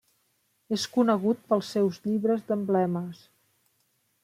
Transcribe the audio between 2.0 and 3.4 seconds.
llibres d'emblemes.